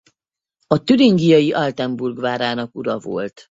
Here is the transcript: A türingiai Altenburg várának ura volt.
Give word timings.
A 0.67 0.83
türingiai 0.83 1.53
Altenburg 1.53 2.19
várának 2.19 2.75
ura 2.75 2.99
volt. 2.99 3.49